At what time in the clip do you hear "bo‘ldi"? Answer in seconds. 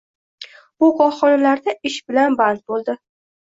2.73-2.99